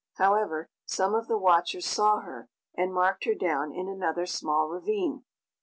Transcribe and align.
However, 0.15 0.67
some 0.87 1.13
of 1.13 1.27
the 1.27 1.37
watchers 1.37 1.85
saw 1.85 2.21
her, 2.21 2.49
and 2.73 2.91
marked 2.91 3.25
her 3.25 3.35
down 3.35 3.71
in 3.71 3.87
another 3.87 4.25
small 4.25 4.67
ravine. 4.67 5.25